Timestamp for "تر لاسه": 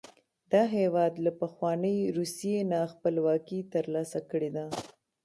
3.73-4.19